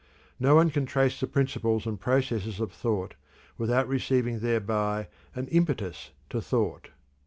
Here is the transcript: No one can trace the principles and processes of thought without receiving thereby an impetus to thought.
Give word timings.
No 0.39 0.55
one 0.55 0.71
can 0.71 0.87
trace 0.87 1.19
the 1.19 1.27
principles 1.27 1.85
and 1.85 1.99
processes 1.99 2.59
of 2.59 2.71
thought 2.71 3.13
without 3.59 3.87
receiving 3.87 4.39
thereby 4.39 5.07
an 5.35 5.45
impetus 5.49 6.09
to 6.31 6.41
thought. 6.41 6.89